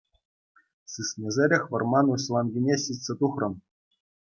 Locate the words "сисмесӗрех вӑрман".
0.93-2.07